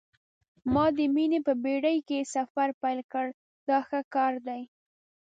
ما 0.73 0.85
د 0.97 0.99
مینې 1.15 1.39
په 1.47 1.53
بېړۍ 1.63 1.97
کې 2.07 2.29
سفر 2.35 2.67
پیل 2.81 2.99
کړ 3.13 3.27
دا 3.67 3.79
ښه 3.87 3.99
کار 4.15 4.33
دی. 4.47 4.61